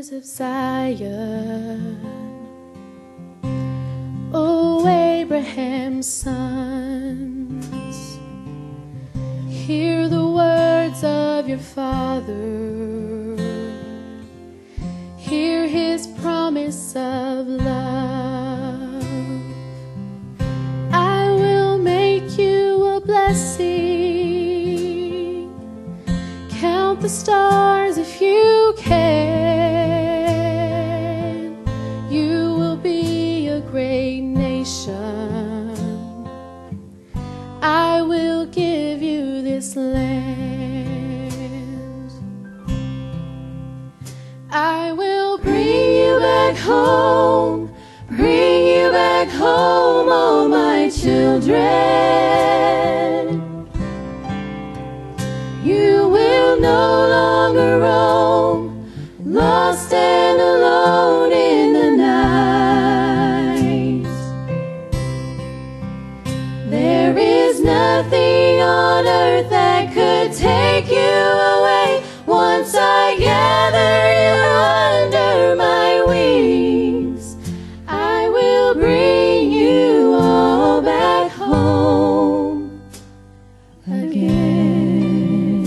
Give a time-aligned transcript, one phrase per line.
[0.00, 2.00] daughters of Zion.
[4.32, 7.66] O Abraham's sons,
[9.48, 13.36] hear the words of your father.
[15.18, 19.04] Hear his promise of love.
[20.92, 23.60] I will make you a blessing.
[26.60, 28.39] Count the stars if you
[39.76, 41.30] land.
[44.50, 47.72] I will bring you back home,
[48.08, 51.60] bring you back home, all my children.
[55.62, 58.90] You will no longer roam,
[59.24, 62.10] lost and alone in the night.
[66.70, 74.34] There is nothing on earth that could take you away once I gather you
[75.00, 77.36] under my wings.
[77.88, 82.82] I will bring you all back home
[83.86, 85.64] again.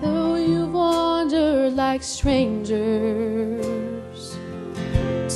[0.00, 3.66] Though you've wandered like strangers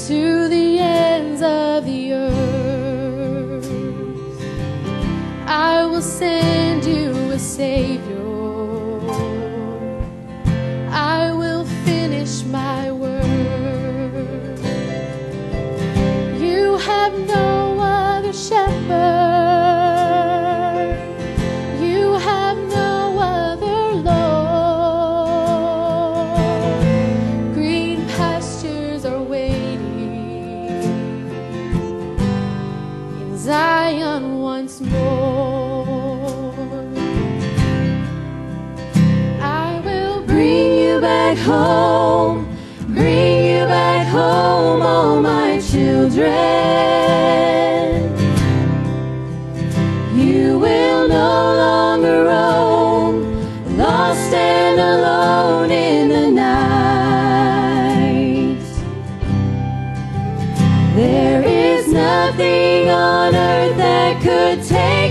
[0.07, 3.69] to the ends of the earth,
[5.47, 6.58] I will send
[7.39, 8.19] Savior.
[10.91, 13.25] I will finish my work.
[16.41, 18.89] You have no other shepherd.
[21.81, 24.35] You have no other Lord.
[27.55, 30.69] Green pastures are waiting
[33.21, 35.78] in Zion once more.
[41.39, 42.47] Home,
[42.89, 46.29] bring you back home, all my children.
[50.17, 56.59] You will no longer roam, lost and alone in the night.
[60.97, 65.08] There is nothing on earth that could take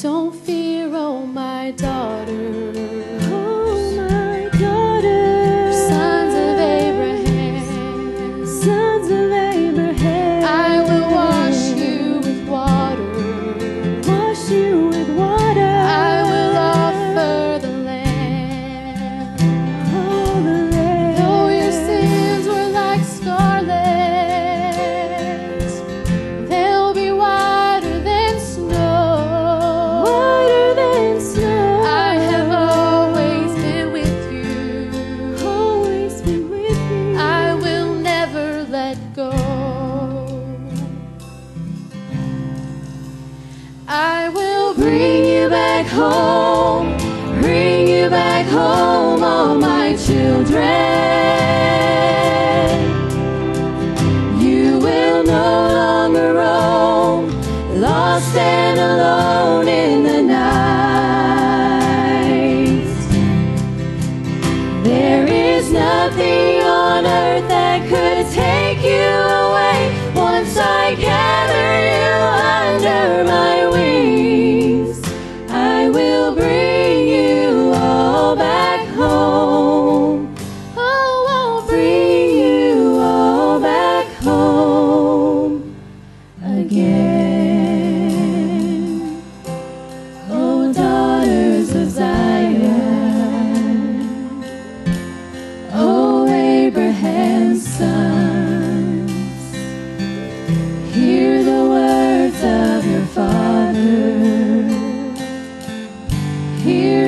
[0.00, 2.63] don't fear, oh my daughter.
[56.32, 57.30] Roam,
[57.80, 60.44] lost and alone in the night.
[64.84, 69.12] There is nothing on earth that could take you
[69.44, 72.12] away once I gather you
[72.70, 75.02] under my wings.
[75.50, 76.63] I will bring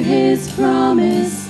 [0.01, 1.47] his promise.